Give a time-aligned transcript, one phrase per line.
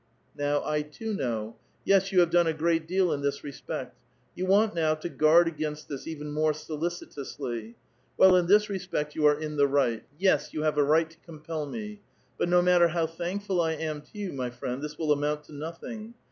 [0.15, 1.57] /*" Now I too know.
[1.85, 3.99] Yes, 3'ou have done a great deal in *^is respect;
[4.33, 7.75] you want now to guard against this even more ^^^icitously.
[8.17, 10.03] Well, in this respect you are in the right.
[10.19, 12.01] ?r^s, you have a right to compel me.
[12.39, 15.43] But no matter how Y ^nkful I am to 3'ou, my friend, this will amount
[15.43, 16.15] to nothing.